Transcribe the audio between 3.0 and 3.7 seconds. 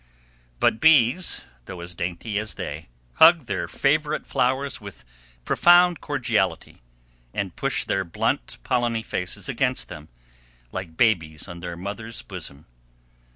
hug their